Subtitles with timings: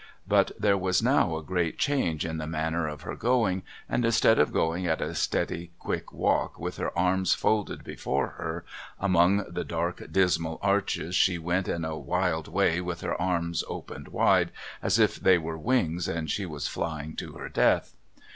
[0.27, 4.39] But there was now a great change in the manner of her going, and instead
[4.39, 8.65] of going at a steady quick walk with her arms folded before her,—
[8.99, 14.07] among the dark dismal arches she went in a wild way with her arms oi)ened
[14.07, 14.49] wide,
[14.81, 17.95] as if they were wings and she was flying to her death.